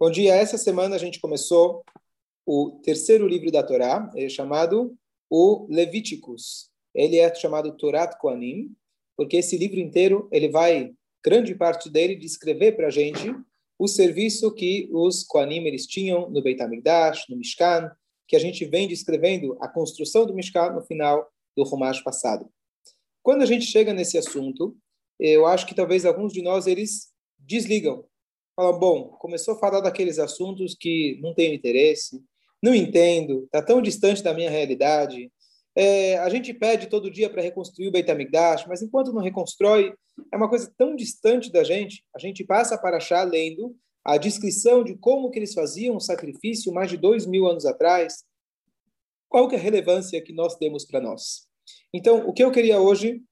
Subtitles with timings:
[0.00, 0.32] Bom dia.
[0.36, 1.84] Essa semana a gente começou
[2.46, 4.96] o terceiro livro da Torá, é chamado
[5.28, 6.70] o Levíticos.
[6.94, 8.76] Ele é chamado Torat Koanim,
[9.16, 13.34] porque esse livro inteiro ele vai grande parte dele descrever para a gente
[13.76, 17.90] o serviço que os Koanim eles tinham no Beit HaMikdash, no Mishkan,
[18.28, 22.48] que a gente vem descrevendo a construção do Mishkan no final do Rumash passado.
[23.20, 24.76] Quando a gente chega nesse assunto,
[25.18, 28.07] eu acho que talvez alguns de nós eles desligam
[28.58, 32.20] fala, bom, começou a falar daqueles assuntos que não tenho interesse,
[32.60, 35.30] não entendo, está tão distante da minha realidade.
[35.76, 39.94] É, a gente pede todo dia para reconstruir o Beit HaMikdash, mas enquanto não reconstrói,
[40.32, 42.04] é uma coisa tão distante da gente.
[42.12, 46.74] A gente passa para achar lendo a descrição de como que eles faziam o sacrifício
[46.74, 48.24] mais de dois mil anos atrás.
[49.28, 51.46] Qual que é a relevância que nós temos para nós?
[51.94, 53.22] Então, o que eu queria hoje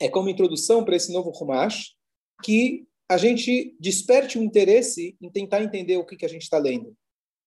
[0.00, 1.94] é como introdução para esse novo Humash,
[2.42, 6.58] que a gente desperte o interesse em tentar entender o que, que a gente está
[6.58, 6.96] lendo.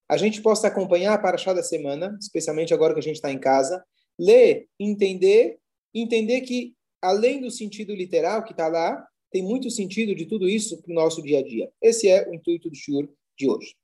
[0.08, 3.39] A gente possa acompanhar a Paraxá da semana, especialmente agora que a gente está em
[3.39, 3.84] casa,
[4.17, 5.59] ler, entender,
[5.94, 10.81] entender que, além do sentido literal que está lá, tem muito sentido de tudo isso
[10.81, 11.72] para o nosso dia a dia.
[11.81, 13.75] Esse é o intuito do Shur de hoje.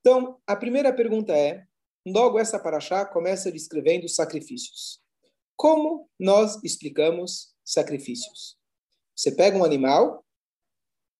[0.00, 1.64] Então, a primeira pergunta é,
[2.06, 5.00] logo essa Paraxá começa descrevendo sacrifícios.
[5.56, 8.56] Como nós explicamos sacrifícios?
[9.16, 10.24] Você pega um animal,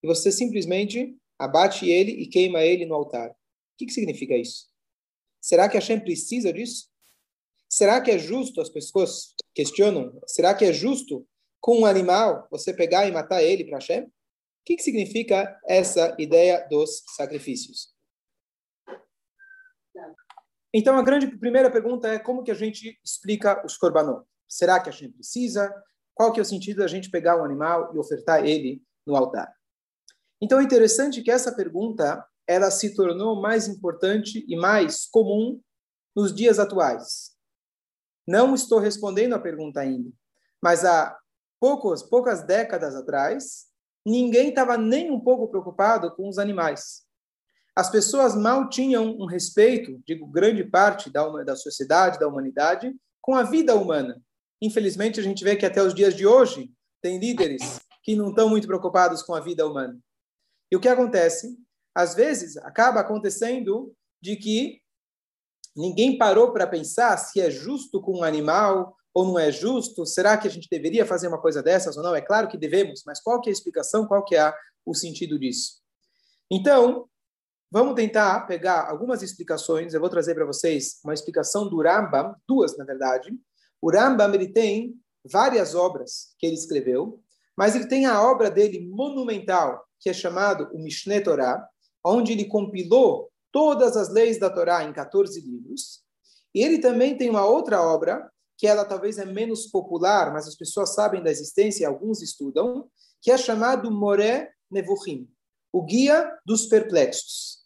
[0.02, 3.30] e você simplesmente abate ele e queima ele no altar.
[3.30, 3.34] O
[3.78, 4.66] que, que significa isso?
[5.40, 6.88] Será que Hashem precisa disso?
[7.68, 11.26] Será que é justo, as pessoas questionam, será que é justo
[11.60, 14.04] com um animal você pegar e matar ele para Hashem?
[14.04, 14.10] O
[14.64, 17.94] que, que significa essa ideia dos sacrifícios?
[20.72, 24.26] Então, a grande primeira pergunta é como que a gente explica os korbanot?
[24.46, 25.72] Será que a gente precisa?
[26.14, 29.57] Qual que é o sentido da gente pegar um animal e ofertar ele no altar?
[30.40, 35.60] Então é interessante que essa pergunta ela se tornou mais importante e mais comum
[36.16, 37.36] nos dias atuais.
[38.26, 40.10] Não estou respondendo a pergunta ainda,
[40.62, 41.16] mas há
[41.60, 43.66] poucos, poucas décadas atrás,
[44.04, 47.02] ninguém estava nem um pouco preocupado com os animais.
[47.76, 53.34] As pessoas mal tinham um respeito, digo, grande parte da, da sociedade, da humanidade, com
[53.34, 54.20] a vida humana.
[54.60, 58.48] Infelizmente, a gente vê que até os dias de hoje tem líderes que não estão
[58.48, 59.96] muito preocupados com a vida humana.
[60.70, 61.56] E o que acontece?
[61.94, 64.80] Às vezes, acaba acontecendo de que
[65.76, 70.06] ninguém parou para pensar se é justo com um animal ou não é justo.
[70.06, 72.14] Será que a gente deveria fazer uma coisa dessas ou não?
[72.14, 74.06] É claro que devemos, mas qual que é a explicação?
[74.06, 74.52] Qual que é
[74.84, 75.80] o sentido disso?
[76.50, 77.08] Então,
[77.70, 79.92] vamos tentar pegar algumas explicações.
[79.92, 83.30] Eu vou trazer para vocês uma explicação do Rambam, duas, na verdade.
[83.80, 87.20] O Rambam ele tem várias obras que ele escreveu,
[87.56, 91.68] mas ele tem a obra dele monumental, que é chamado o Mishneh Torah,
[92.04, 96.02] onde ele compilou todas as leis da Torá em 14 livros.
[96.54, 100.56] E ele também tem uma outra obra, que ela talvez é menos popular, mas as
[100.56, 102.90] pessoas sabem da existência e alguns estudam,
[103.22, 105.28] que é chamado Moré Nevuchim,
[105.72, 107.58] o Guia dos Perplexos.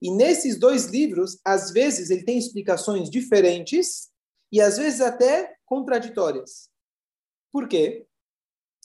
[0.00, 4.08] E nesses dois livros, às vezes ele tem explicações diferentes
[4.52, 6.70] e às vezes até contraditórias.
[7.52, 8.06] Por quê?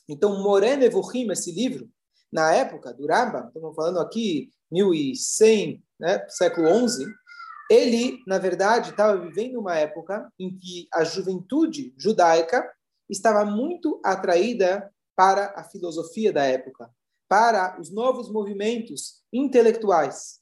[0.10, 1.90] Então, Moré Nevuchim, esse livro,
[2.34, 7.06] na época do Rambam, estamos falando aqui 1100, né, século 11,
[7.70, 12.68] ele, na verdade, estava vivendo uma época em que a juventude judaica
[13.08, 16.90] estava muito atraída para a filosofia da época,
[17.30, 20.40] para os novos movimentos intelectuais.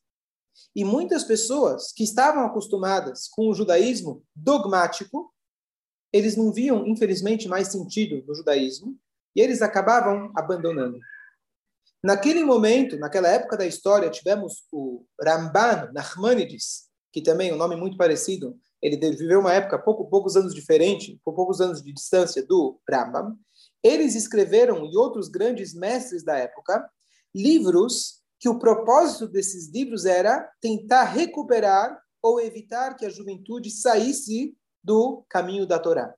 [0.74, 5.34] E muitas pessoas que estavam acostumadas com o judaísmo dogmático,
[6.14, 8.98] eles não viam, infelizmente, mais sentido no judaísmo,
[9.36, 10.98] e eles acabavam abandonando.
[12.04, 17.76] Naquele momento, naquela época da história, tivemos o Ramban Nachmanides, que também é um nome
[17.76, 18.58] muito parecido.
[18.82, 23.38] Ele viveu uma época pouco, poucos anos diferente, com poucos anos de distância do Rambam.
[23.84, 26.90] Eles escreveram, e outros grandes mestres da época,
[27.36, 34.56] livros que o propósito desses livros era tentar recuperar ou evitar que a juventude saísse
[34.84, 36.16] do caminho da Torá.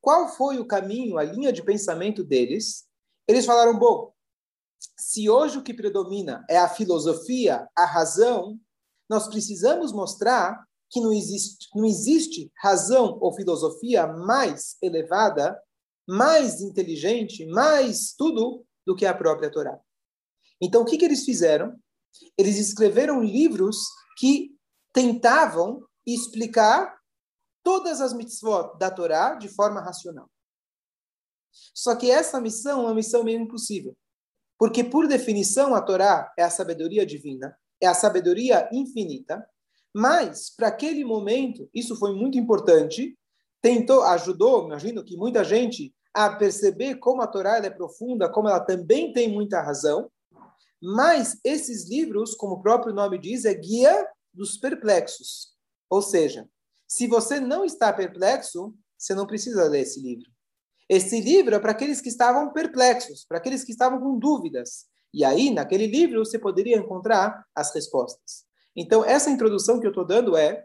[0.00, 2.86] Qual foi o caminho, a linha de pensamento deles?
[3.28, 4.13] Eles falaram, bom,
[4.96, 8.58] se hoje o que predomina é a filosofia, a razão,
[9.08, 15.60] nós precisamos mostrar que não existe, não existe razão ou filosofia mais elevada,
[16.06, 19.78] mais inteligente, mais tudo do que a própria Torá.
[20.60, 21.76] Então, o que, que eles fizeram?
[22.38, 23.78] Eles escreveram livros
[24.18, 24.54] que
[24.92, 26.96] tentavam explicar
[27.62, 30.30] todas as mitzvot da Torá de forma racional.
[31.74, 33.96] Só que essa missão é uma missão meio impossível.
[34.58, 39.46] Porque, por definição, a Torá é a sabedoria divina, é a sabedoria infinita,
[39.92, 43.16] mas para aquele momento, isso foi muito importante,
[43.60, 48.60] tentou, ajudou, imagino que muita gente a perceber como a Torá é profunda, como ela
[48.60, 50.10] também tem muita razão,
[50.80, 55.54] mas esses livros, como o próprio nome diz, é guia dos perplexos.
[55.88, 56.48] Ou seja,
[56.86, 60.30] se você não está perplexo, você não precisa ler esse livro.
[60.88, 64.86] Esse livro é para aqueles que estavam perplexos, para aqueles que estavam com dúvidas.
[65.12, 68.44] E aí, naquele livro, você poderia encontrar as respostas.
[68.76, 70.64] Então, essa introdução que eu estou dando é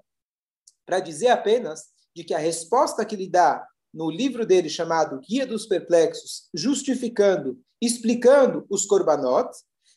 [0.86, 1.86] para dizer apenas
[2.16, 7.62] de que a resposta que ele dá no livro dele chamado Guia dos Perplexos, justificando,
[7.82, 9.50] explicando os korbanot,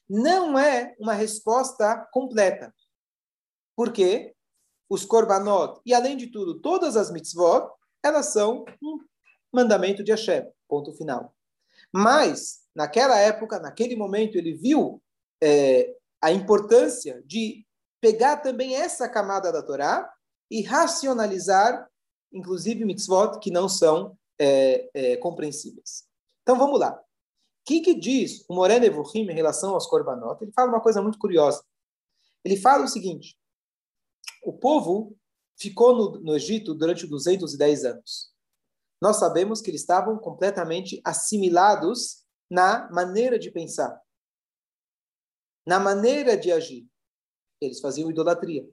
[0.08, 2.74] não é uma resposta completa.
[3.74, 4.34] Por quê?
[4.88, 7.70] Os korbanot, e além de tudo, todas as mitzvot,
[8.02, 8.98] elas são um
[9.52, 10.50] mandamento de Hashem.
[10.68, 11.34] Ponto final.
[11.92, 15.02] Mas, naquela época, naquele momento, ele viu
[15.42, 17.66] é, a importância de
[18.00, 20.10] pegar também essa camada da Torá
[20.50, 21.88] e racionalizar,
[22.32, 26.04] inclusive mitzvot que não são é, é, compreensíveis.
[26.42, 26.92] Então, vamos lá.
[26.94, 30.42] O que, que diz o Moré Nevuchim em relação aos korbanot?
[30.42, 31.62] Ele fala uma coisa muito curiosa.
[32.44, 33.38] Ele fala o seguinte,
[34.42, 35.16] o povo
[35.56, 38.31] ficou no, no Egito durante 210 anos
[39.02, 44.00] nós sabemos que eles estavam completamente assimilados na maneira de pensar,
[45.66, 46.86] na maneira de agir.
[47.60, 48.64] Eles faziam idolatria.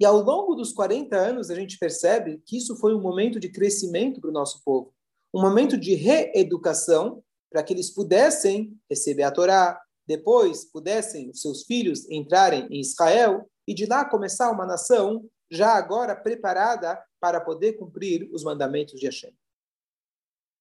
[0.00, 3.52] E ao longo dos 40 anos, a gente percebe que isso foi um momento de
[3.52, 4.94] crescimento para o nosso povo,
[5.34, 11.64] um momento de reeducação para que eles pudessem receber a Torá, depois pudessem os seus
[11.64, 17.74] filhos entrarem em Israel e de lá começar uma nação já agora preparada para poder
[17.74, 19.32] cumprir os mandamentos de Hashem.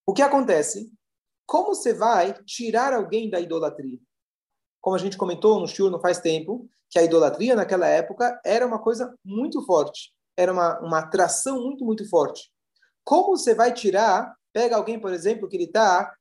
[0.05, 0.93] O que acontece?
[1.43, 3.97] Como você vai tirar alguém da idolatria?
[4.79, 8.67] Como a gente comentou no Shur não faz tempo, que a idolatria naquela época era
[8.67, 12.51] uma coisa muito forte, era uma, uma atração muito, muito forte.
[13.03, 16.15] Como você vai tirar, pega alguém, por exemplo, que ele está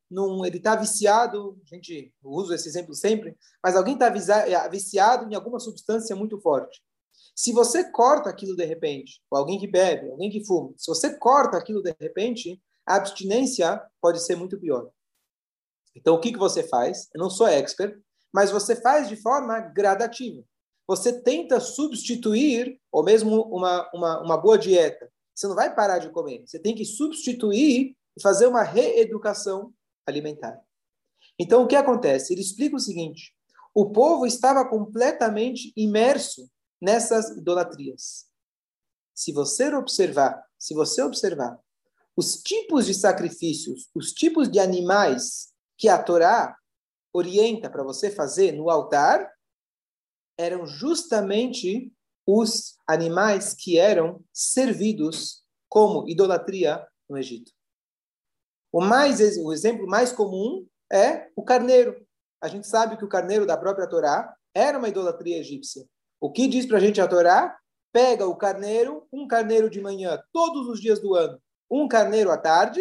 [0.46, 4.08] ele tá viciado, a gente usa esse exemplo sempre, mas alguém está
[4.68, 6.82] viciado em alguma substância muito forte.
[7.40, 11.16] Se você corta aquilo de repente, ou alguém que bebe, alguém que fuma, se você
[11.16, 14.90] corta aquilo de repente, a abstinência pode ser muito pior.
[15.96, 17.08] Então, o que, que você faz?
[17.14, 17.98] Eu não sou expert,
[18.30, 20.44] mas você faz de forma gradativa.
[20.86, 25.10] Você tenta substituir, ou mesmo uma, uma, uma boa dieta.
[25.34, 26.42] Você não vai parar de comer.
[26.46, 29.72] Você tem que substituir e fazer uma reeducação
[30.06, 30.60] alimentar.
[31.38, 32.34] Então, o que acontece?
[32.34, 33.34] Ele explica o seguinte:
[33.74, 36.46] o povo estava completamente imerso
[36.80, 38.26] nessas idolatrias.
[39.14, 41.58] Se você observar, se você observar
[42.16, 46.56] os tipos de sacrifícios, os tipos de animais que a Torá
[47.12, 49.30] orienta para você fazer no altar,
[50.38, 51.92] eram justamente
[52.26, 57.52] os animais que eram servidos como idolatria no Egito.
[58.72, 62.06] O mais o exemplo mais comum é o carneiro.
[62.40, 65.84] A gente sabe que o carneiro da própria Torá era uma idolatria egípcia.
[66.20, 67.58] O que diz para a gente a Torá?
[67.90, 72.36] Pega o carneiro, um carneiro de manhã, todos os dias do ano, um carneiro à
[72.36, 72.80] tarde,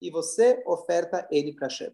[0.00, 1.92] e você oferta ele para Hashem.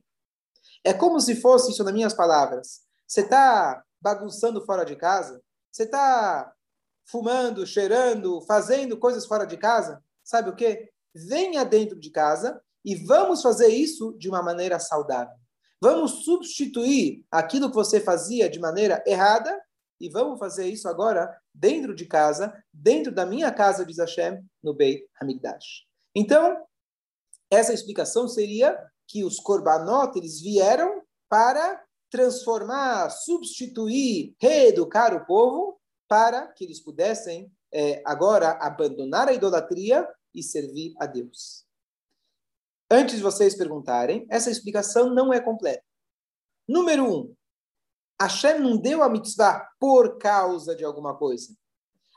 [0.84, 5.82] É como se fosse, isso nas minhas palavras, você está bagunçando fora de casa, você
[5.82, 6.52] está
[7.06, 10.90] fumando, cheirando, fazendo coisas fora de casa, sabe o que?
[11.14, 15.34] Venha dentro de casa e vamos fazer isso de uma maneira saudável.
[15.80, 19.60] Vamos substituir aquilo que você fazia de maneira errada
[20.00, 24.74] e vamos fazer isso agora dentro de casa, dentro da minha casa, diz Hashem, no
[24.74, 25.86] Beit Hamikdash.
[26.14, 26.64] Então,
[27.50, 36.46] essa explicação seria que os korbanot, eles vieram para transformar, substituir, reeducar o povo para
[36.48, 41.64] que eles pudessem é, agora abandonar a idolatria e servir a Deus.
[42.90, 45.82] Antes de vocês perguntarem, essa explicação não é completa.
[46.68, 47.34] Número um,
[48.20, 51.54] Hashem não deu a mitzvah por causa de alguma coisa.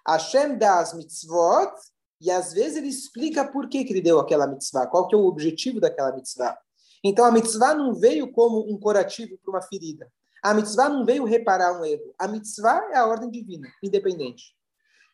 [0.08, 1.74] Hashem dá as mitzvot
[2.22, 5.18] e às vezes ele explica por que, que ele deu aquela mitzvah, qual que é
[5.18, 6.58] o objetivo daquela mitzvah.
[7.04, 10.12] Então a mitzvah não veio como um curativo para uma ferida.
[10.44, 12.14] A mitzvah não veio reparar um erro.
[12.18, 14.56] A mitzvah é a ordem divina, independente.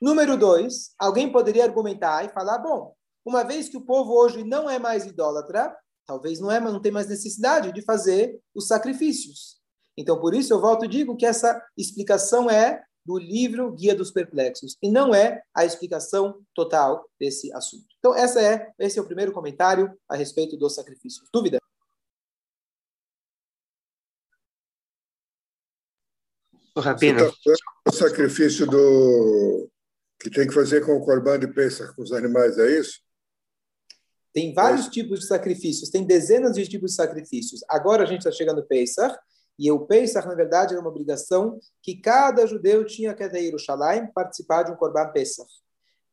[0.01, 2.93] Número dois, alguém poderia argumentar e falar, bom,
[3.25, 5.73] uma vez que o povo hoje não é mais idólatra,
[6.05, 9.62] talvez não é, não mais necessidade de fazer os sacrifícios.
[9.97, 14.11] Então, por isso eu volto e digo que essa explicação é do livro Guia dos
[14.11, 17.85] Perplexos e não é a explicação total desse assunto.
[17.99, 21.27] Então, essa é, esse é o primeiro comentário a respeito dos sacrifícios.
[21.33, 21.59] Dúvida?
[26.75, 27.31] O Rabino.
[27.31, 27.53] Tá
[27.87, 29.69] o sacrifício do
[30.19, 33.01] que tem que fazer com o corban de Pesach, com os animais, é isso?
[34.33, 34.89] Tem vários é.
[34.89, 37.61] tipos de sacrifícios, tem dezenas de tipos de sacrifícios.
[37.69, 39.15] Agora a gente está chegando no Pesach,
[39.57, 43.37] e o Pesach, na verdade, era uma obrigação que cada judeu tinha que ir a
[43.37, 45.47] Yerushalayim participar de um Corban Pesach.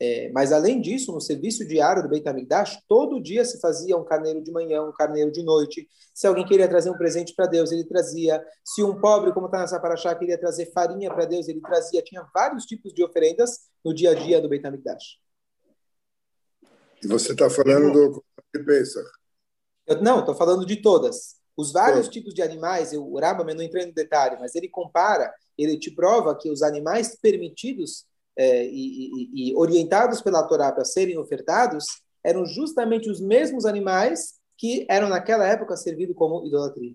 [0.02, 4.04] É, mas, além disso, no serviço diário do Beit HaMikdash, todo dia se fazia um
[4.04, 5.86] carneiro de manhã, um carneiro de noite.
[6.14, 8.42] Se alguém queria trazer um presente para Deus, ele trazia.
[8.64, 12.00] Se um pobre, como está nessa paraxá, queria trazer farinha para Deus, ele trazia.
[12.00, 15.18] Tinha vários tipos de oferendas no dia a dia do Beit HaMikdash.
[17.02, 19.06] E você está falando do Pesach?
[19.86, 21.39] Eu, não, estou falando de todas.
[21.56, 22.12] Os vários Sim.
[22.12, 25.90] tipos de animais, eu, o Rambam não entrei no detalhe, mas ele compara, ele te
[25.90, 31.86] prova que os animais permitidos é, e, e, e, orientados pela Torá para serem ofertados
[32.24, 36.94] eram justamente os mesmos animais que eram naquela época servidos como idolatria.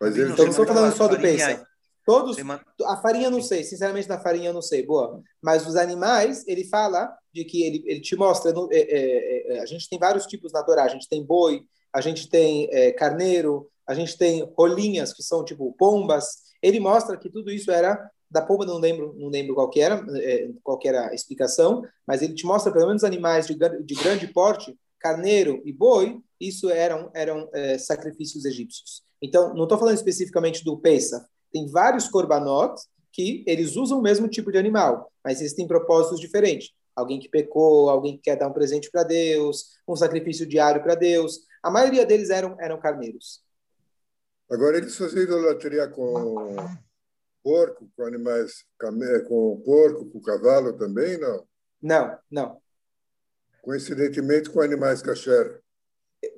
[0.00, 1.60] Mas então, não estou falando só do peixe.
[2.04, 2.38] Todos,
[2.86, 5.22] a farinha não sei, sinceramente da farinha eu não sei, boa.
[5.42, 9.60] Mas os animais, ele fala de que ele, ele te mostra, no, é, é, é,
[9.60, 12.92] a gente tem vários tipos na Torá, a gente tem boi, a gente tem é,
[12.92, 16.48] carneiro, a gente tem rolinhas, que são tipo pombas.
[16.62, 20.50] Ele mostra que tudo isso era da pomba, não lembro, não lembro qual era, é,
[20.62, 24.76] qual era a explicação, mas ele te mostra pelo menos animais de, de grande porte,
[24.98, 29.02] carneiro e boi, isso eram, eram é, sacrifícios egípcios.
[29.22, 32.74] Então, não estou falando especificamente do Pesach, tem vários korbanot
[33.12, 36.70] que eles usam o mesmo tipo de animal, mas eles têm propósitos diferentes.
[36.94, 40.94] Alguém que pecou, alguém que quer dar um presente para Deus, um sacrifício diário para
[40.94, 41.40] Deus.
[41.68, 43.44] A maioria deles eram, eram carneiros.
[44.50, 46.56] Agora, eles faziam idolatria com
[47.42, 48.64] porco, com animais,
[49.28, 51.46] com porco, com cavalo também, não?
[51.82, 52.62] Não, não.
[53.60, 55.60] Coincidentemente com animais kasher.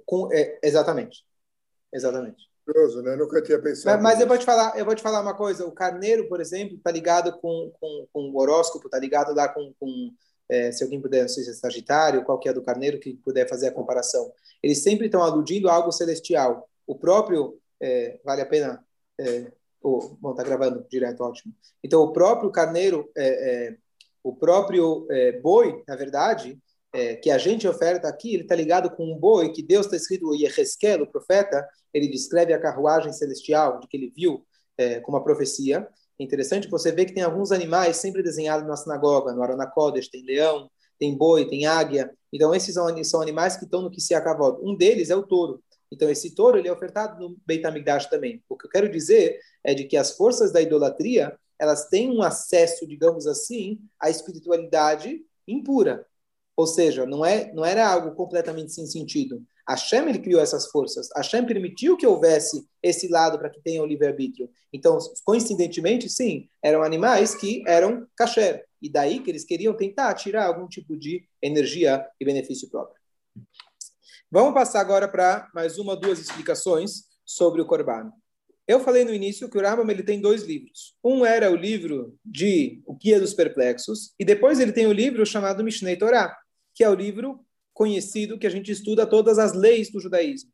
[0.04, 1.24] Com, é, exatamente.
[1.92, 2.50] Exatamente.
[2.66, 3.14] Curioso, né?
[3.14, 4.02] Nunca tinha pensado.
[4.02, 5.64] Mas, mas eu vou te falar, eu vou te falar uma coisa.
[5.64, 9.72] O carneiro, por exemplo, está ligado com, com, com o horóscopo, está ligado lá com,
[9.78, 10.12] com
[10.50, 13.48] é, se alguém puder, não se é Sagitário, qual que é do carneiro, que puder
[13.48, 14.32] fazer a comparação.
[14.62, 16.68] Eles sempre estão aludindo a algo celestial.
[16.86, 18.84] O próprio, é, vale a pena,
[19.18, 21.54] é, oh, bom, tá gravando direto, ótimo.
[21.82, 23.76] Então, o próprio carneiro, é, é,
[24.24, 26.58] o próprio é, boi, na verdade,
[27.22, 30.34] que a gente oferta aqui, ele está ligado com um boi que Deus está escrito,
[30.34, 31.64] Yeheskel, o profeta,
[31.94, 34.44] ele descreve a carruagem celestial, de que ele viu
[35.04, 35.86] com uma profecia,
[36.20, 40.08] é interessante você ver que tem alguns animais sempre desenhados na sinagoga, no Arona Kodesh,
[40.08, 42.12] tem leão, tem boi, tem águia.
[42.30, 44.60] Então, esses são animais que estão no que se acabou.
[44.62, 45.62] Um deles é o touro.
[45.90, 48.42] Então, esse touro ele é ofertado no Beit HaMikdash também.
[48.48, 52.22] O que eu quero dizer é de que as forças da idolatria, elas têm um
[52.22, 56.06] acesso, digamos assim, à espiritualidade impura.
[56.54, 59.42] Ou seja, não, é, não era algo completamente sem sentido.
[59.68, 61.08] Hashem ele criou essas forças.
[61.16, 64.50] Hashem permitiu que houvesse esse lado para que tenha o livre-arbítrio.
[64.72, 68.64] Então, coincidentemente, sim, eram animais que eram kasher.
[68.80, 73.00] E daí que eles queriam tentar tirar algum tipo de energia e benefício próprio.
[74.30, 78.10] Vamos passar agora para mais uma, duas explicações sobre o Corban.
[78.66, 80.94] Eu falei no início que o Rambam ele tem dois livros.
[81.02, 85.26] Um era o livro de O Guia dos Perplexos, e depois ele tem o livro
[85.26, 86.32] chamado Mishnei Torah,
[86.72, 90.50] que é o livro conhecido que a gente estuda todas as leis do judaísmo.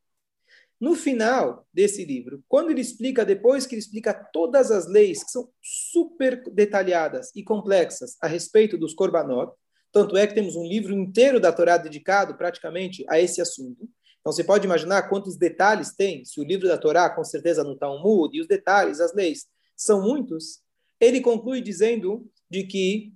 [0.78, 5.30] No final desse livro, quando ele explica, depois que ele explica todas as leis, que
[5.30, 9.52] são super detalhadas e complexas a respeito dos korbanot,
[9.90, 13.88] tanto é que temos um livro inteiro da Torá dedicado praticamente a esse assunto.
[14.20, 17.76] Então você pode imaginar quantos detalhes tem, se o livro da Torá, com certeza no
[17.76, 20.61] Talmud, e os detalhes, as leis, são muitos.
[21.00, 23.14] Ele conclui dizendo de que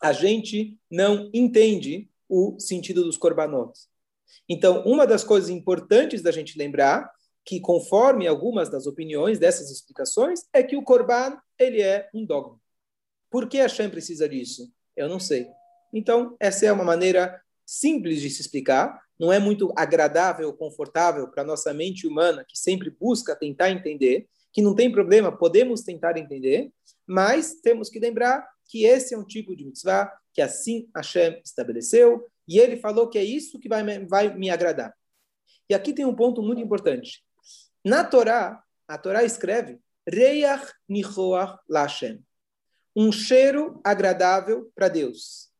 [0.00, 3.88] a gente não entende o sentido dos corbanotes.
[4.48, 7.08] Então, uma das coisas importantes da gente lembrar
[7.44, 12.58] que conforme algumas das opiniões dessas explicações é que o corban ele é um dogma.
[13.30, 14.68] Por que Hashem precisa disso?
[14.96, 15.46] Eu não sei.
[15.92, 21.44] Então, essa é uma maneira simples de se explicar, não é muito agradável, confortável para
[21.44, 26.72] nossa mente humana, que sempre busca tentar entender, que não tem problema, podemos tentar entender,
[27.06, 32.26] mas temos que lembrar que esse é um tipo de mitzvah que assim Hashem estabeleceu,
[32.46, 34.94] e ele falou que é isso que vai me, vai me agradar.
[35.68, 37.24] E aqui tem um ponto muito importante.
[37.84, 42.22] Na Torá, a Torá escreve Reiach Nichoach Lashem,
[42.94, 45.52] um cheiro agradável para Deus.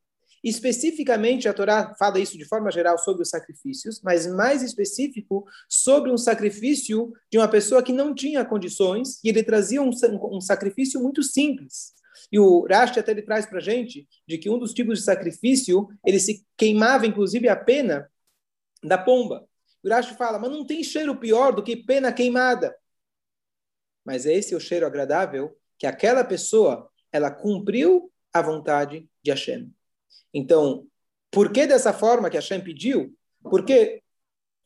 [0.42, 6.10] Especificamente, a Torá fala isso de forma geral sobre os sacrifícios, mas mais específico sobre
[6.10, 9.88] um sacrifício de uma pessoa que não tinha condições, e ele trazia um,
[10.30, 11.94] um sacrifício muito simples.
[12.30, 15.04] E o Rashi até ele traz para a gente de que um dos tipos de
[15.04, 18.10] sacrifício, ele se queimava, inclusive, a pena
[18.82, 19.48] da pomba.
[19.82, 22.74] O Rashi fala, mas não tem cheiro pior do que pena queimada.
[24.04, 29.72] Mas esse é o cheiro agradável que aquela pessoa ela cumpriu a vontade de Hashem.
[30.32, 30.86] Então,
[31.30, 33.16] por que dessa forma que Hashem pediu?
[33.42, 34.02] Por que,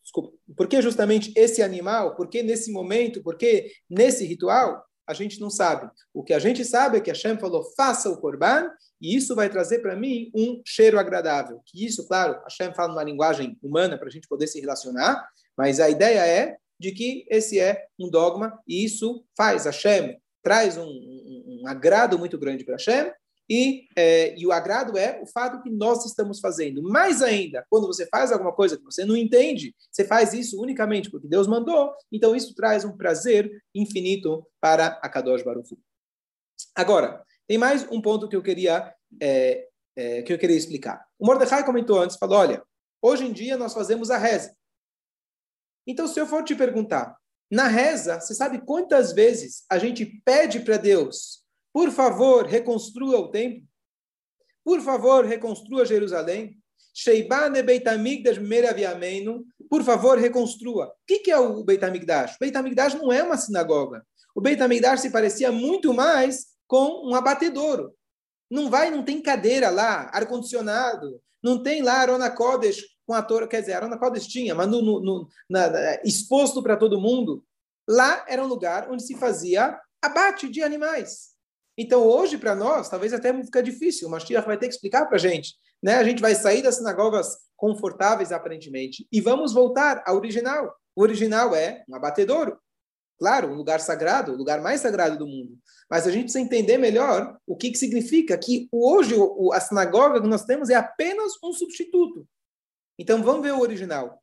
[0.03, 2.17] desculpa, por que justamente esse animal?
[2.17, 3.23] Por que nesse momento?
[3.23, 4.88] Por que nesse ritual?
[5.09, 5.91] A gente não sabe.
[6.13, 9.49] O que a gente sabe é que Hashem falou, faça o korban, e isso vai
[9.49, 11.63] trazer para mim um cheiro agradável.
[11.65, 15.81] Que isso, claro, Hashem fala numa linguagem humana para a gente poder se relacionar, mas
[15.81, 20.85] a ideia é de que esse é um dogma, e isso faz Hashem, traz um,
[20.87, 23.11] um, um agrado muito grande para Hashem,
[23.49, 26.83] e, é, e o agrado é o fato que nós estamos fazendo.
[26.83, 31.11] Mais ainda, quando você faz alguma coisa que você não entende, você faz isso unicamente
[31.11, 35.77] porque Deus mandou, então isso traz um prazer infinito para a Kadosh Baruch
[36.75, 41.05] Agora, tem mais um ponto que eu queria é, é, que eu queria explicar.
[41.19, 42.63] O Mordecai comentou antes, falou, olha,
[43.03, 44.55] hoje em dia nós fazemos a reza.
[45.87, 47.17] Então, se eu for te perguntar,
[47.51, 51.43] na reza, você sabe quantas vezes a gente pede para Deus
[51.79, 53.63] por favor, reconstrua o templo.
[54.65, 56.59] Por favor, reconstrua Jerusalém.
[56.93, 59.45] Sheibane Beitamigdash Meraviamenu.
[59.71, 60.87] Por favor, reconstrua.
[60.87, 62.35] O que é o Beitamigdash?
[62.35, 64.05] O Beitamigdash não é uma sinagoga.
[64.35, 67.95] O Beitamigdash se parecia muito mais com um abatedouro.
[68.51, 71.23] Não vai, não tem cadeira lá, ar-condicionado.
[71.41, 73.47] Não tem lá Arona Kodesh com a torre.
[73.47, 77.45] Quer dizer, Arona Kodesh tinha, mas no, no, no na, exposto para todo mundo.
[77.89, 81.38] Lá era um lugar onde se fazia abate de animais.
[81.81, 84.09] Então, hoje, para nós, talvez até fica difícil.
[84.09, 85.55] O Mashiach vai ter que explicar para a gente.
[85.81, 85.95] Né?
[85.95, 90.75] A gente vai sair das sinagogas confortáveis, aparentemente, e vamos voltar ao original.
[90.97, 92.59] O original é um abatedouro.
[93.17, 95.57] Claro, um lugar sagrado, o lugar mais sagrado do mundo.
[95.89, 99.15] Mas a gente precisa entender melhor o que, que significa que hoje
[99.53, 102.27] a sinagoga que nós temos é apenas um substituto.
[102.99, 104.21] Então, vamos ver o original.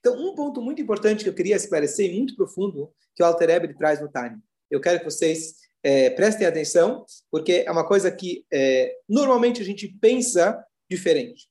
[0.00, 3.76] Então, um ponto muito importante que eu queria esclarecer, muito profundo, que o Alter Eber
[3.76, 4.38] traz no Tânia.
[4.70, 9.64] Eu quero que vocês é, prestem atenção, porque é uma coisa que é, normalmente a
[9.64, 11.46] gente pensa diferente.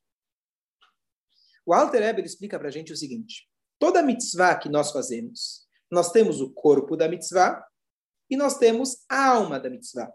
[1.64, 6.12] O Alter Eber explica para a gente o seguinte: toda mitzvah que nós fazemos, nós
[6.12, 7.64] temos o corpo da mitzvah
[8.30, 10.12] e nós temos a alma da mitzvah.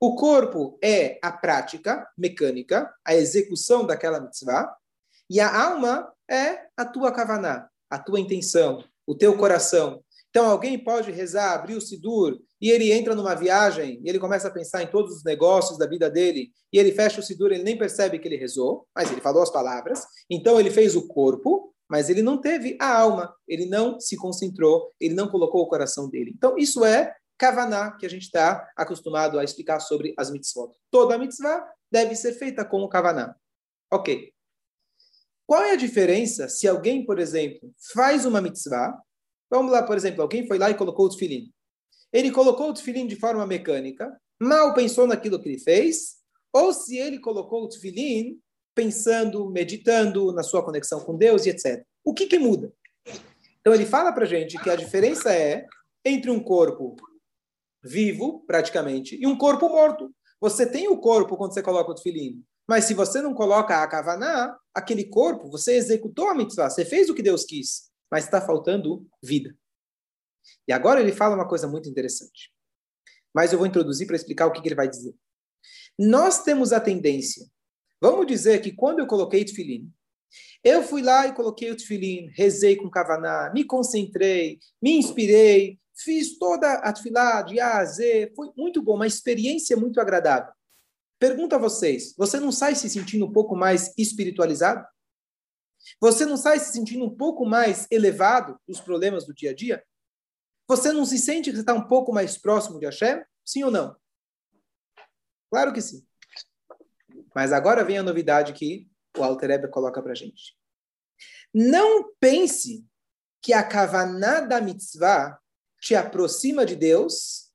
[0.00, 4.72] O corpo é a prática mecânica, a execução daquela mitzvah,
[5.28, 10.02] e a alma é a tua kavaná, a tua intenção, o teu coração,
[10.38, 14.46] então, alguém pode rezar, abrir o Sidur, e ele entra numa viagem, e ele começa
[14.46, 17.64] a pensar em todos os negócios da vida dele, e ele fecha o Sidur, ele
[17.64, 20.06] nem percebe que ele rezou, mas ele falou as palavras.
[20.30, 24.92] Então, ele fez o corpo, mas ele não teve a alma, ele não se concentrou,
[25.00, 26.32] ele não colocou o coração dele.
[26.36, 30.70] Então, isso é Kavaná, que a gente está acostumado a explicar sobre as mitzvot.
[30.88, 33.34] Toda mitzvah deve ser feita com o Kavaná.
[33.90, 34.32] Ok.
[35.44, 38.96] Qual é a diferença se alguém, por exemplo, faz uma mitzvah,
[39.50, 41.50] Vamos lá, por exemplo, alguém foi lá e colocou o tefilim.
[42.12, 46.18] Ele colocou o tefilim de forma mecânica, mal pensou naquilo que ele fez,
[46.52, 48.38] ou se ele colocou o tefilim
[48.74, 51.82] pensando, meditando na sua conexão com Deus e etc.
[52.04, 52.72] O que, que muda?
[53.60, 55.66] Então ele fala para gente que a diferença é
[56.04, 56.96] entre um corpo
[57.82, 60.10] vivo, praticamente, e um corpo morto.
[60.40, 63.86] Você tem o corpo quando você coloca o tefilim, mas se você não coloca a
[63.86, 68.40] kavaná, aquele corpo, você executou a mitzvah, você fez o que Deus quis mas está
[68.40, 69.56] faltando vida.
[70.66, 72.52] E agora ele fala uma coisa muito interessante.
[73.34, 75.14] Mas eu vou introduzir para explicar o que, que ele vai dizer.
[75.98, 77.46] Nós temos a tendência,
[78.00, 79.92] vamos dizer que quando eu coloquei tefilim,
[80.62, 86.38] eu fui lá e coloquei o tefilim, rezei com kavaná, me concentrei, me inspirei, fiz
[86.38, 90.52] toda a tefilá de A a Z, foi muito bom, uma experiência muito agradável.
[91.18, 94.86] Pergunto a vocês, você não sai se sentindo um pouco mais espiritualizado?
[96.00, 99.84] Você não sai se sentindo um pouco mais elevado dos problemas do dia a dia?
[100.68, 103.24] Você não se sente que você está um pouco mais próximo de Hashem?
[103.44, 103.96] Sim ou não?
[105.50, 106.06] Claro que sim.
[107.34, 110.56] Mas agora vem a novidade que o Alter Eber coloca para gente.
[111.54, 112.86] Não pense
[113.40, 115.40] que a Kavaná da mitzvah
[115.80, 117.50] te aproxima de Deus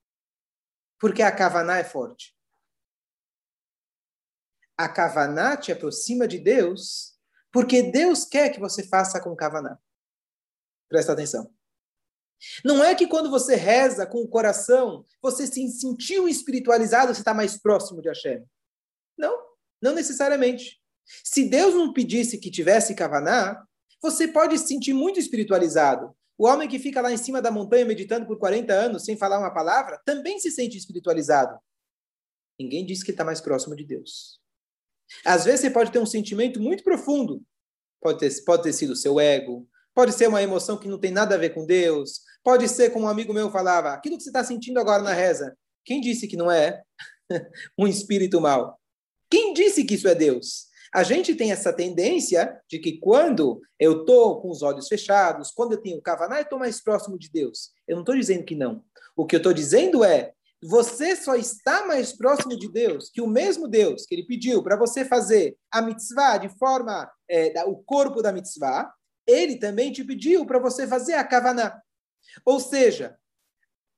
[1.00, 2.36] porque a Kavaná é forte.
[4.78, 7.13] A Kavaná te aproxima de Deus
[7.54, 9.78] porque Deus quer que você faça com Kavaná.
[10.90, 11.54] Presta atenção.
[12.66, 17.34] Não é que quando você reza com o coração, você se sentiu espiritualizado, você está
[17.34, 18.44] mais próximo de Hashem.
[19.16, 19.40] Não,
[19.80, 20.82] não necessariamente.
[21.24, 23.64] Se Deus não pedisse que tivesse Kavaná,
[24.02, 26.14] você pode se sentir muito espiritualizado.
[26.38, 29.38] O homem que fica lá em cima da montanha meditando por 40 anos sem falar
[29.38, 31.58] uma palavra, também se sente espiritualizado.
[32.60, 34.43] Ninguém diz que está mais próximo de Deus.
[35.26, 37.42] Às vezes você pode ter um sentimento muito profundo.
[38.02, 41.12] Pode ter, pode ter sido o seu ego, pode ser uma emoção que não tem
[41.12, 44.30] nada a ver com Deus, pode ser, como um amigo meu falava, aquilo que você
[44.30, 45.56] está sentindo agora na reza.
[45.86, 46.82] Quem disse que não é
[47.78, 48.78] um espírito mau?
[49.30, 50.68] Quem disse que isso é Deus?
[50.94, 55.72] A gente tem essa tendência de que quando eu estou com os olhos fechados, quando
[55.72, 57.72] eu tenho kavaná, eu estou mais próximo de Deus.
[57.88, 58.84] Eu não estou dizendo que não.
[59.16, 63.28] O que eu estou dizendo é, você só está mais próximo de Deus que o
[63.28, 67.78] mesmo Deus que ele pediu para você fazer a mitzvah de forma, é, da, o
[67.84, 68.94] corpo da mitzvah,
[69.26, 71.82] ele também te pediu para você fazer a kavaná.
[72.46, 73.18] Ou seja,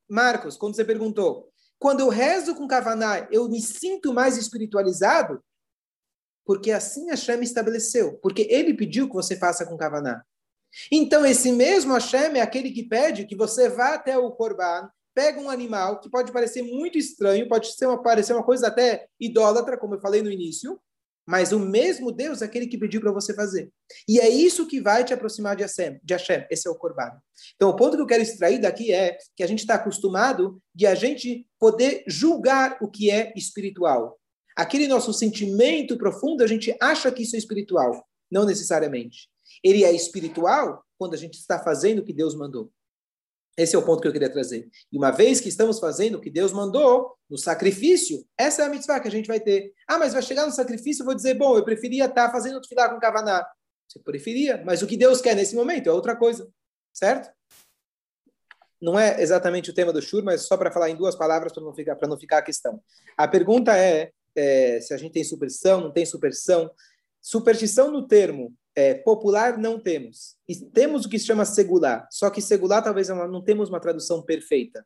[0.10, 5.43] Marcos, quando você perguntou, quando eu rezo com kavaná, eu me sinto mais espiritualizado?
[6.45, 8.17] Porque assim Hashem estabeleceu.
[8.21, 10.23] Porque ele pediu que você faça com Kavaná.
[10.91, 15.39] Então, esse mesmo Hashem é aquele que pede que você vá até o Corban, pega
[15.39, 19.78] um animal que pode parecer muito estranho, pode ser uma, parecer uma coisa até idólatra,
[19.78, 20.80] como eu falei no início,
[21.28, 23.71] mas o mesmo Deus é aquele que pediu para você fazer.
[24.08, 26.45] E é isso que vai te aproximar de Hashem, de Hashem.
[26.51, 27.19] Esse é o Corban.
[27.56, 30.86] Então, o ponto que eu quero extrair daqui é que a gente está acostumado de
[30.86, 34.19] a gente poder julgar o que é espiritual
[34.56, 38.08] aquele nosso sentimento profundo, a gente acha que isso é espiritual.
[38.32, 39.30] Não necessariamente.
[39.63, 42.71] Ele é espiritual quando a gente está fazendo o que Deus mandou.
[43.57, 44.69] Esse é o ponto que eu queria trazer.
[44.91, 48.69] E uma vez que estamos fazendo o que Deus mandou, no sacrifício, essa é a
[48.69, 49.73] mitzvah que a gente vai ter.
[49.87, 52.93] Ah, mas vai chegar no sacrifício, eu vou dizer, bom, eu preferia estar fazendo filar
[52.93, 53.45] com kavaná.
[53.87, 56.49] Você preferia, mas o que Deus quer nesse momento é outra coisa,
[56.93, 57.31] certo?
[58.81, 61.63] Não é exatamente o tema do Shur, mas só para falar em duas palavras para
[61.63, 62.81] não ficar não ficar a questão.
[63.17, 66.69] A pergunta é é, se a gente tem superstição, não tem superstição.
[67.21, 70.35] Superstição no termo é, popular não temos.
[70.47, 74.21] E temos o que se chama segular, só que segular talvez não temos uma tradução
[74.21, 74.85] perfeita.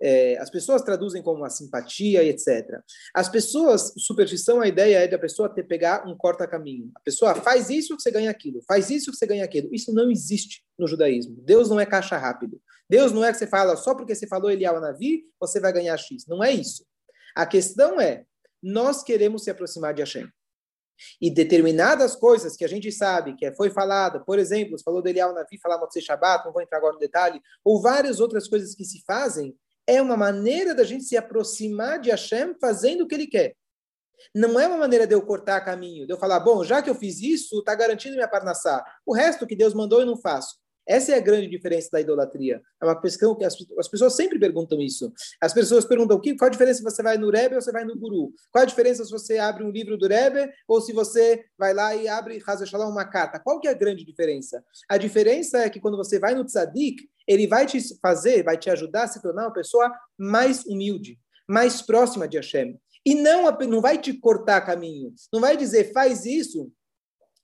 [0.00, 2.80] É, as pessoas traduzem como uma simpatia e etc.
[3.14, 6.90] As pessoas, superstição, a ideia é de a pessoa ter pegar um corta-caminho.
[6.94, 9.74] A pessoa faz isso que você ganha aquilo, faz isso que você ganha aquilo.
[9.74, 11.36] Isso não existe no judaísmo.
[11.42, 12.60] Deus não é caixa rápido.
[12.88, 15.96] Deus não é que você fala só porque você falou Elial Navi, você vai ganhar
[15.96, 16.26] X.
[16.26, 16.84] Não é isso.
[17.34, 18.24] A questão é,
[18.62, 20.28] nós queremos se aproximar de Hashem.
[21.20, 25.34] E determinadas coisas que a gente sabe que foi falada, por exemplo, falou de Elial
[25.34, 28.84] Navi, falar Motzei Shabbat, não vou entrar agora no detalhe, ou várias outras coisas que
[28.84, 29.56] se fazem,
[29.86, 33.54] é uma maneira da gente se aproximar de Hashem fazendo o que ele quer.
[34.34, 36.94] Não é uma maneira de eu cortar caminho, de eu falar, bom, já que eu
[36.94, 38.84] fiz isso, está garantindo minha parnassá.
[39.04, 40.56] O resto que Deus mandou eu não faço.
[40.86, 42.62] Essa é a grande diferença da idolatria.
[42.80, 45.12] É uma questão que as, as pessoas sempre perguntam isso.
[45.40, 47.84] As pessoas perguntam que, qual a diferença se você vai no Rebbe ou você vai
[47.84, 48.32] no Guru?
[48.52, 51.94] Qual a diferença se você abre um livro do Rebbe ou se você vai lá
[51.96, 53.40] e abre Shalom, uma carta?
[53.40, 54.64] Qual que é a grande diferença?
[54.88, 58.70] A diferença é que quando você vai no Tzadik, ele vai te fazer, vai te
[58.70, 61.18] ajudar a se tornar uma pessoa mais humilde,
[61.48, 62.78] mais próxima de Hashem.
[63.04, 65.12] E não, não vai te cortar caminho.
[65.32, 66.70] Não vai dizer, faz isso,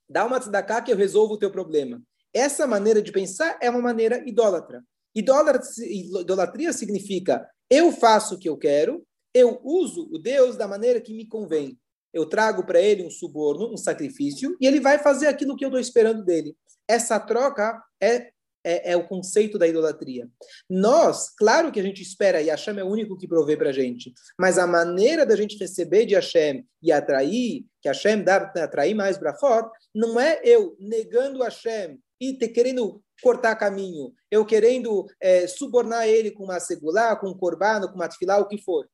[0.09, 2.01] dá uma tzedakah que eu resolvo o teu problema.
[2.33, 4.83] Essa maneira de pensar é uma maneira idólatra.
[5.15, 11.13] Idolatria significa eu faço o que eu quero, eu uso o Deus da maneira que
[11.13, 11.77] me convém.
[12.13, 15.69] Eu trago para ele um suborno, um sacrifício, e ele vai fazer aquilo que eu
[15.69, 16.55] estou esperando dele.
[16.87, 18.31] Essa troca é,
[18.63, 20.27] é, é, o conceito da idolatria.
[20.69, 23.73] Nós, claro que a gente espera, e Hashem é o único que provê para a
[23.73, 28.93] gente, mas a maneira da gente receber de Hashem e atrair, que Hashem dá atrair
[28.93, 35.05] mais para fora, não é eu negando Hashem e te, querendo cortar caminho, eu querendo
[35.19, 38.87] é, subornar ele com uma segulá, com um corbano, com uma tefilá, o que for.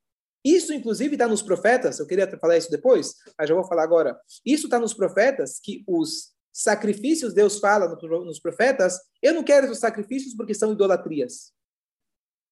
[0.43, 4.17] Isso, inclusive, está nos profetas, eu queria falar isso depois, mas já vou falar agora.
[4.45, 9.80] Isso está nos profetas, que os sacrifícios, Deus fala nos profetas, eu não quero os
[9.80, 11.54] sacrifícios porque são idolatrias.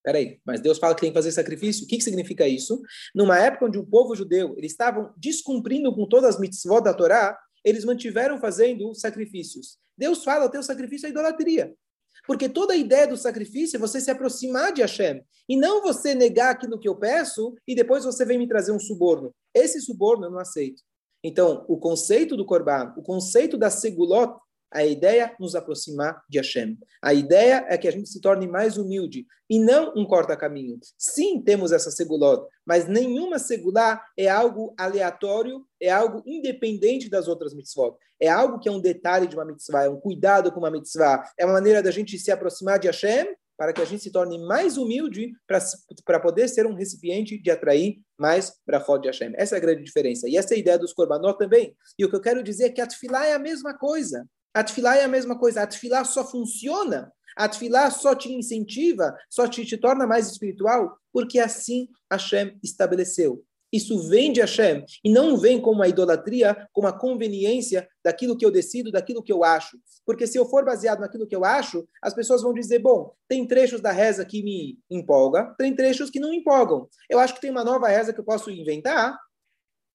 [0.01, 1.83] Peraí, mas Deus fala que tem que fazer sacrifício?
[1.83, 2.81] O que, que significa isso?
[3.13, 7.37] Numa época onde o povo judeu, eles estavam descumprindo com todas as mitzvot da Torá,
[7.65, 9.77] eles mantiveram fazendo sacrifícios.
[9.97, 11.75] Deus fala, o teu sacrifício é idolatria.
[12.25, 15.21] Porque toda a ideia do sacrifício é você se aproximar de Hashem.
[15.49, 18.79] E não você negar aquilo que eu peço e depois você vem me trazer um
[18.79, 19.35] suborno.
[19.53, 20.81] Esse suborno eu não aceito.
[21.27, 24.39] Então, o conceito do Corban, o conceito da Segulot,
[24.71, 26.77] a ideia nos aproximar de Hashem.
[27.01, 30.79] A ideia é que a gente se torne mais humilde e não um corta-caminho.
[30.97, 37.53] Sim, temos essa segulot, mas nenhuma segulá é algo aleatório, é algo independente das outras
[37.53, 37.97] mitzvot.
[38.21, 41.29] É algo que é um detalhe de uma mitzvah, é um cuidado com uma mitzvah,
[41.37, 44.37] é uma maneira da gente se aproximar de Hashem para que a gente se torne
[44.37, 45.33] mais humilde
[46.05, 49.33] para poder ser um recipiente de atrair mais brachot de Hashem.
[49.35, 50.29] Essa é a grande diferença.
[50.29, 51.75] E essa é a ideia dos korbanot também.
[51.97, 54.27] E o que eu quero dizer é que a tefilá é a mesma coisa.
[54.53, 55.63] A tefilá é a mesma coisa.
[55.63, 60.97] A tefilá só funciona, a tefilá só te incentiva, só te, te torna mais espiritual,
[61.11, 63.43] porque assim Hashem estabeleceu.
[63.71, 68.45] Isso vem de Hashem e não vem como uma idolatria, como a conveniência daquilo que
[68.45, 69.77] eu decido, daquilo que eu acho.
[70.05, 73.45] Porque se eu for baseado naquilo que eu acho, as pessoas vão dizer: bom, tem
[73.45, 76.87] trechos da reza que me empolga, tem trechos que não empolgam.
[77.09, 79.17] Eu acho que tem uma nova reza que eu posso inventar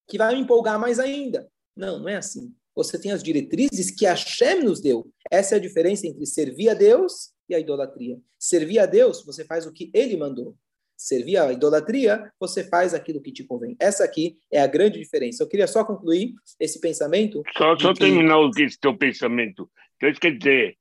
[0.09, 1.49] que vai me empolgar mais ainda.
[1.75, 2.55] Não, não é assim.
[2.75, 5.11] Você tem as diretrizes que Hashem nos deu.
[5.31, 8.19] Essa é a diferença entre servir a Deus e a idolatria.
[8.39, 10.57] Servir a Deus, você faz o que ele mandou
[11.03, 13.77] servir a idolatria, você faz aquilo que te convém.
[13.81, 15.43] Essa aqui é a grande diferença.
[15.43, 17.43] Eu queria só concluir esse pensamento.
[17.57, 18.01] Só, só que...
[18.01, 19.71] terminar o que teu pensamento.
[19.97, 20.77] Então, isso quer dizer.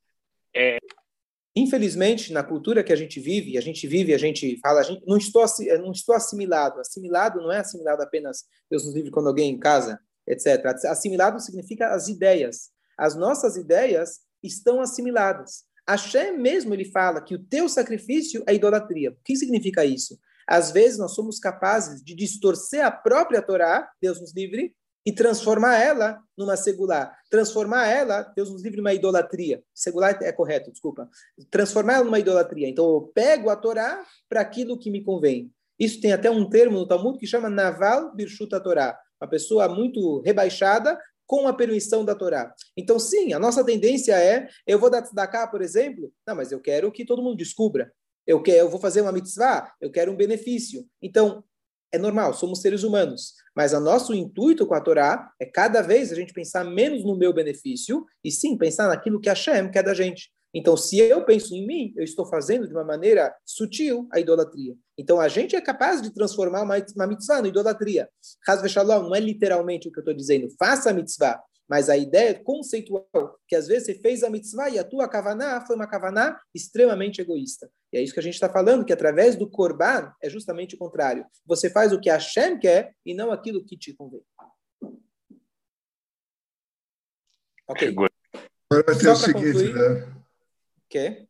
[0.56, 0.78] É...
[1.56, 5.04] Infelizmente, na cultura que a gente vive, a gente vive, a gente fala, a gente,
[5.06, 5.44] não, estou,
[5.80, 6.80] não estou assimilado.
[6.80, 10.66] Assimilado não é assimilado apenas, Deus nos livre, quando alguém em casa, etc.
[10.86, 12.70] Assimilado significa as ideias.
[12.98, 15.66] As nossas ideias estão assimiladas.
[15.92, 19.12] Hashem mesmo ele fala que o teu sacrifício é idolatria.
[19.12, 20.18] O que significa isso?
[20.48, 24.76] Às vezes nós somos capazes de distorcer a própria Torá, Deus nos livre,
[25.06, 27.18] e transformar ela numa secular.
[27.30, 29.64] Transformar ela, Deus nos livre, numa idolatria.
[29.74, 31.10] Secular é correto, desculpa.
[31.50, 32.70] Transformar ela numa idolatria.
[32.70, 35.52] Então eu pego a Torá para aquilo que me convém.
[35.80, 38.98] Isso tem até um termo no Talmud que chama Naval Birshut Torá.
[39.20, 41.00] Uma pessoa muito rebaixada
[41.32, 42.54] com a permissão da Torá.
[42.76, 46.60] Então, sim, a nossa tendência é, eu vou dar cá, por exemplo, não, mas eu
[46.60, 47.90] quero que todo mundo descubra.
[48.28, 50.86] Eu quero, eu vou fazer uma mitzvah, eu quero um benefício.
[51.02, 51.42] Então,
[51.90, 53.36] é normal, somos seres humanos.
[53.56, 57.16] Mas o nosso intuito com a Torá é cada vez a gente pensar menos no
[57.16, 60.34] meu benefício e sim pensar naquilo que Hashem quer da gente.
[60.54, 64.76] Então, se eu penso em mim, eu estou fazendo de uma maneira sutil a idolatria.
[64.98, 68.10] Então, a gente é capaz de transformar uma, mitzvah na idolatria.
[68.48, 71.42] Hasve Shalom não é literalmente o que eu estou dizendo, faça a mitzvah.
[71.70, 75.66] Mas a ideia conceitual, que às vezes você fez a mitzvah e a tua kavaná
[75.66, 77.72] foi uma kavaná extremamente egoísta.
[77.94, 80.78] E é isso que a gente está falando, que através do korban é justamente o
[80.78, 81.26] contrário.
[81.46, 84.22] Você faz o que Hashem quer e não aquilo que te convém.
[87.70, 87.96] Ok.
[88.70, 90.21] Agora tem o seguinte, concluir, né?
[90.92, 91.28] Quê?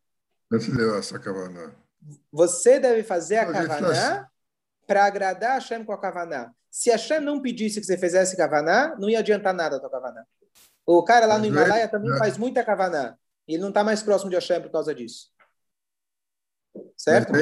[2.30, 4.28] Você deve fazer a kavaná
[4.86, 6.52] para agradar a Hashem com a kavaná.
[6.70, 9.90] Se a Hashem não pedisse que você fizesse kavaná, não ia adiantar nada a tua
[9.90, 10.24] kavaná.
[10.84, 13.16] O cara lá no Himalaia também faz muita kavaná.
[13.46, 15.30] E ele não está mais próximo de Hashem por causa disso.
[16.96, 17.32] Certo?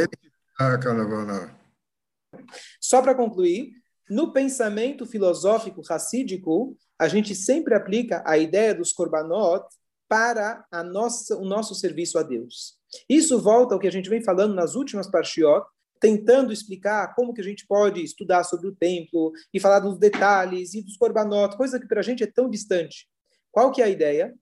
[2.80, 3.72] Só para concluir,
[4.08, 9.64] no pensamento filosófico racídico, a gente sempre aplica a ideia dos korbanot
[10.10, 12.76] para a nossa, o nosso serviço a Deus.
[13.08, 15.64] Isso volta ao que a gente vem falando nas últimas parshiot,
[16.00, 20.74] tentando explicar como que a gente pode estudar sobre o templo e falar dos detalhes
[20.74, 23.08] e dos korbanot, coisa que para a gente é tão distante.
[23.52, 24.34] Qual que é a ideia?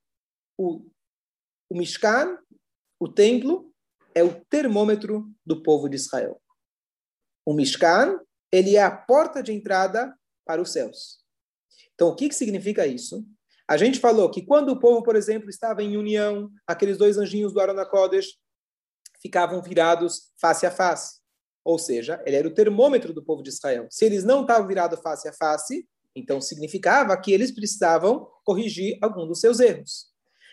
[0.57, 0.87] O,
[1.69, 2.39] o Mishkan,
[2.99, 3.71] o templo,
[4.15, 6.41] é o termômetro do povo de Israel.
[7.45, 8.19] O Mishkan,
[8.51, 11.19] ele é a porta de entrada para os céus.
[11.95, 13.23] Então, o que, que significa isso?
[13.69, 17.53] A gente falou que quando o povo, por exemplo, estava em união, aqueles dois anjinhos
[17.53, 18.39] do Arona Kodesh
[19.21, 21.19] ficavam virados face a face.
[21.63, 23.87] Ou seja, ele era o termômetro do povo de Israel.
[23.91, 29.27] Se eles não estavam virados face a face, então significava que eles precisavam corrigir algum
[29.27, 30.07] dos seus erros.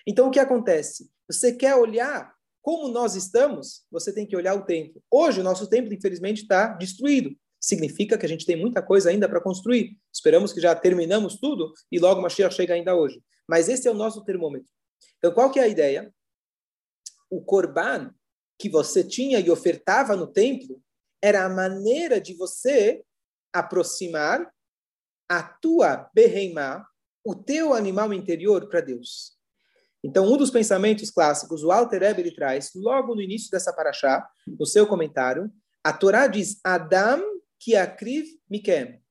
[0.06, 1.10] Então o que acontece?
[1.32, 5.01] Você quer olhar como nós estamos, você tem que olhar o templo.
[5.10, 7.32] Hoje o nosso templo, infelizmente, está destruído
[7.65, 9.97] significa que a gente tem muita coisa ainda para construir.
[10.13, 13.21] Esperamos que já terminamos tudo e logo Mashiach chega ainda hoje.
[13.47, 14.71] Mas esse é o nosso termômetro.
[15.17, 16.13] Então, qual que é a ideia?
[17.30, 18.13] O korban
[18.60, 20.80] que você tinha e ofertava no templo
[21.21, 23.04] era a maneira de você
[23.51, 24.54] aproximar
[25.28, 26.86] a tua beheimá,
[27.23, 29.34] o teu animal interior para Deus.
[30.04, 34.67] Então, um dos pensamentos clássicos, o Alter ele traz, logo no início dessa paraxá, no
[34.67, 35.51] seu comentário,
[35.84, 37.34] a Torá diz Adam
[37.65, 39.01] que akriv mikem,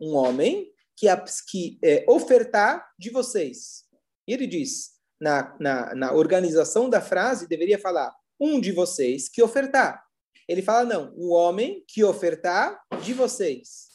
[0.00, 1.06] um homem que,
[1.50, 3.84] que é, ofertar de vocês.
[4.26, 9.42] E ele diz, na, na, na organização da frase, deveria falar um de vocês que
[9.42, 10.02] ofertar.
[10.48, 13.88] Ele fala, não, o homem que ofertar de vocês.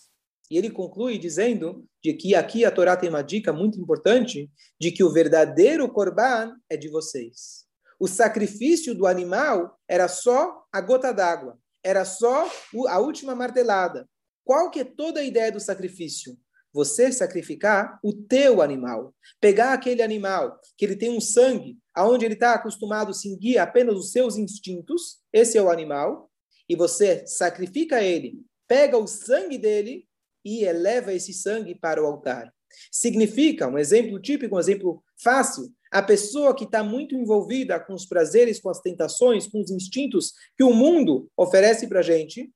[0.52, 4.48] E ele conclui dizendo de que aqui a Torá tem uma dica muito importante
[4.80, 7.66] de que o verdadeiro korban é de vocês.
[8.00, 12.50] O sacrifício do animal era só a gota d'água era só
[12.88, 14.08] a última martelada.
[14.44, 16.38] Qual que é toda a ideia do sacrifício?
[16.74, 19.14] Você sacrificar o teu animal.
[19.40, 23.96] Pegar aquele animal que ele tem um sangue, aonde ele está acostumado a seguir apenas
[23.96, 26.32] os seus instintos, esse é o animal,
[26.68, 30.08] e você sacrifica ele, pega o sangue dele
[30.44, 32.52] e eleva esse sangue para o altar.
[32.92, 38.04] Significa, um exemplo típico, um exemplo fácil, a pessoa que está muito envolvida com os
[38.04, 42.52] prazeres, com as tentações, com os instintos que o mundo oferece para a gente,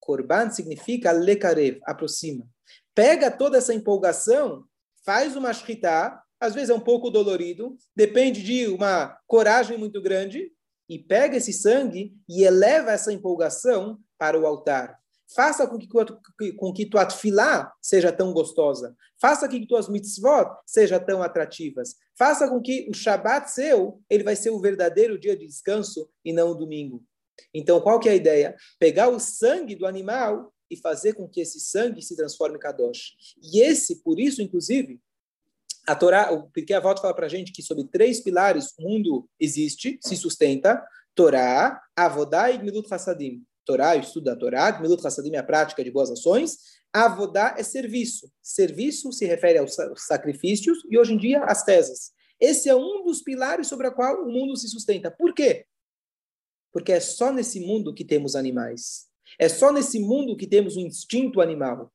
[0.00, 2.48] Korban significa lekarev, aproxima.
[2.94, 4.64] Pega toda essa empolgação,
[5.04, 10.50] faz uma shritá, às vezes é um pouco dolorido, depende de uma coragem muito grande,
[10.88, 14.98] e pega esse sangue e eleva essa empolgação para o altar.
[15.34, 15.88] Faça com que,
[16.54, 18.96] com que tua tefilá seja tão gostosa.
[19.20, 21.96] Faça com que tuas mitzvot sejam tão atrativas.
[22.16, 26.32] Faça com que o Shabat seu, ele vai ser o verdadeiro dia de descanso e
[26.32, 27.04] não o domingo.
[27.52, 28.56] Então, qual que é a ideia?
[28.78, 33.14] Pegar o sangue do animal e fazer com que esse sangue se transforme em Kadosh.
[33.42, 35.00] E esse, por isso, inclusive,
[35.86, 39.28] a Torá, o Pirkei Avot fala para a gente que sobre três pilares o mundo
[39.40, 40.82] existe, se sustenta,
[41.14, 43.42] Torá, Avodá e Milut Hassadim.
[43.68, 46.56] Torá, o estudo da Torá, Milut Hassadim é a prática de boas ações,
[46.90, 48.32] Avodá é serviço.
[48.42, 52.12] Serviço se refere aos sacrifícios e, hoje em dia, às teses.
[52.40, 55.10] Esse é um dos pilares sobre o qual o mundo se sustenta.
[55.10, 55.66] Por quê?
[56.72, 59.06] Porque é só nesse mundo que temos animais.
[59.38, 61.92] É só nesse mundo que temos um instinto animal.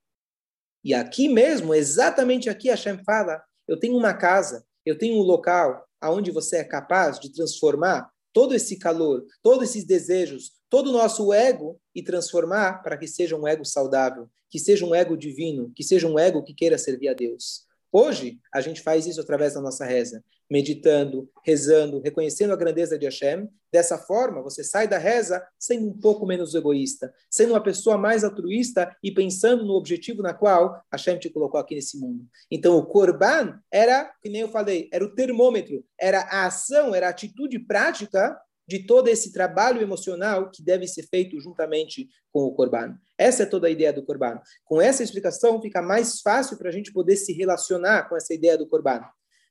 [0.84, 5.24] E aqui mesmo, exatamente aqui, a Hashem fala: eu tenho uma casa, eu tenho um
[5.24, 10.93] local aonde você é capaz de transformar todo esse calor, todos esses desejos, todo o
[10.93, 15.72] nosso ego e transformar para que seja um ego saudável, que seja um ego divino,
[15.76, 17.65] que seja um ego que queira servir a Deus.
[17.91, 23.06] Hoje, a gente faz isso através da nossa reza, meditando, rezando, reconhecendo a grandeza de
[23.06, 23.50] Hashem.
[23.72, 28.24] Dessa forma, você sai da reza sendo um pouco menos egoísta, sendo uma pessoa mais
[28.24, 32.28] altruísta e pensando no objetivo na qual Hashem te colocou aqui nesse mundo.
[32.52, 37.08] Então, o Korban era, que nem eu falei, era o termômetro, era a ação, era
[37.08, 42.54] a atitude prática de todo esse trabalho emocional que deve ser feito juntamente com o
[42.54, 42.96] Corban.
[43.18, 44.39] Essa é toda a ideia do Corban.
[44.63, 48.56] Com essa explicação, fica mais fácil para a gente poder se relacionar com essa ideia
[48.56, 49.02] do Corban.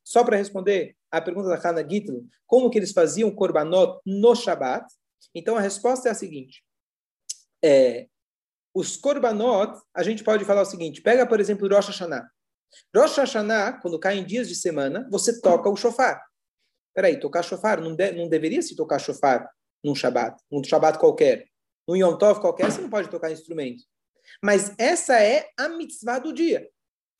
[0.03, 4.85] Só para responder a pergunta da Hannah Gittel, como que eles faziam Korbanot no Shabat?
[5.33, 6.63] Então, a resposta é a seguinte.
[7.63, 8.07] É,
[8.73, 12.27] os Korbanot, a gente pode falar o seguinte, pega, por exemplo, Rosh Hashanah.
[12.95, 16.21] Rosh Hashanah, quando cai em dias de semana, você toca o shofar.
[16.93, 19.49] Peraí, tocar shofar, não, de, não deveria se tocar shofar
[19.83, 21.45] num Shabat, num Shabat qualquer.
[21.87, 23.83] Num Yom Tov qualquer, você não pode tocar instrumento.
[24.41, 26.67] Mas essa é a mitzvah do dia.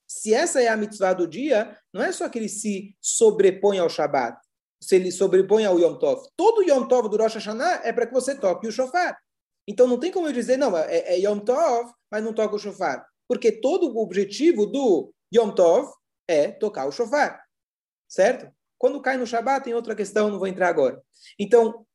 [0.07, 3.89] Se essa é a mitzvah do dia, não é só que ele se sobrepõe ao
[3.89, 4.39] Shabat,
[4.81, 6.27] se ele sobrepõe ao Yom Tov.
[6.35, 9.17] Todo Yom Tov do Rosh Hashanah é para que você toque o shofar.
[9.67, 12.59] Então não tem como eu dizer, não, é, é Yom Tov, mas não toca o
[12.59, 13.05] shofar.
[13.27, 15.89] Porque todo o objetivo do Yom Tov
[16.27, 17.43] é tocar o shofar.
[18.07, 18.51] Certo?
[18.77, 21.01] Quando cai no Shabat, tem outra questão, não vou entrar agora.
[21.39, 21.85] Então,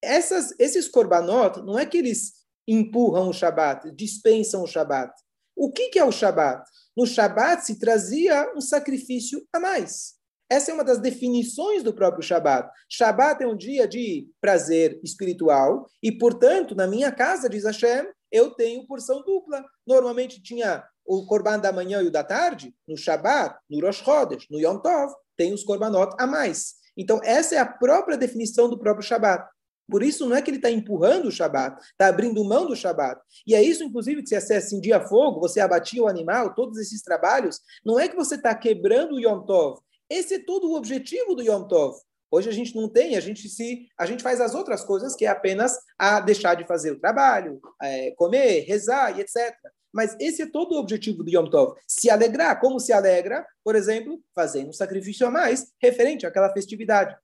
[0.00, 5.12] essas, esses korbanot, não é que eles empurram o Shabat, dispensam o Shabat.
[5.56, 6.62] O que, é o Shabat?
[6.96, 10.14] No Shabat se trazia um sacrifício a mais.
[10.48, 12.70] Essa é uma das definições do próprio Shabat.
[12.88, 18.50] Shabat é um dia de prazer espiritual e, portanto, na minha casa, diz Hashem, eu
[18.50, 19.64] tenho porção dupla.
[19.86, 24.46] Normalmente tinha o Korban da manhã e o da tarde, no Shabat, no Rosh Chodesh,
[24.50, 26.74] no Yom Tov tem os korbanot a mais.
[26.96, 29.46] Então, essa é a própria definição do próprio Shabat.
[29.88, 33.20] Por isso, não é que ele está empurrando o Shabat, está abrindo mão do Shabat.
[33.46, 37.60] E é isso, inclusive, que se acendia fogo, você abatia o animal, todos esses trabalhos,
[37.84, 39.80] não é que você está quebrando o Yom Tov.
[40.10, 41.96] Esse é todo o objetivo do Yom Tov.
[42.30, 45.24] Hoje a gente não tem, a gente se, a gente faz as outras coisas que
[45.24, 49.54] é apenas a deixar de fazer o trabalho, é, comer, rezar e etc.
[49.92, 51.78] Mas esse é todo o objetivo do Yom Tov.
[51.86, 52.60] Se alegrar.
[52.60, 53.46] Como se alegra?
[53.64, 57.16] Por exemplo, fazendo um sacrifício a mais referente àquela festividade.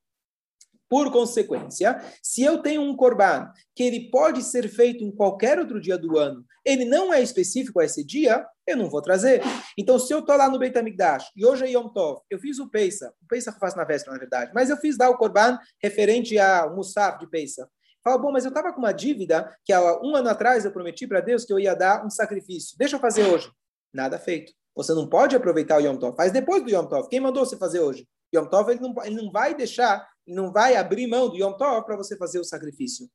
[0.93, 5.81] Por consequência, se eu tenho um korban que ele pode ser feito em qualquer outro
[5.81, 9.41] dia do ano, ele não é específico a esse dia, eu não vou trazer.
[9.75, 12.59] Então, se eu estou lá no Beit HaMikdash e hoje é Yom Tov, eu fiz
[12.59, 15.17] o Peisa, o Peisa eu faço na véspera, na verdade, mas eu fiz dar o
[15.17, 17.67] korban referente ao Musaf de Peisa.
[18.03, 21.07] Fala, bom, mas eu estava com uma dívida que há um ano atrás eu prometi
[21.07, 22.77] para Deus que eu ia dar um sacrifício.
[22.77, 23.51] Deixa eu fazer hoje.
[23.91, 24.53] Nada feito.
[24.75, 26.15] Você não pode aproveitar o Yom Tov.
[26.15, 27.09] Faz depois do Yom Tov.
[27.09, 28.07] Quem mandou você fazer hoje?
[28.35, 31.85] Yom Tov, ele não, ele não vai deixar, não vai abrir mão do Yom Tov
[31.85, 33.09] para você fazer o sacrifício.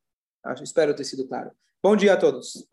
[0.45, 1.51] Acho, espero ter sido claro.
[1.83, 2.67] Bom dia a todos.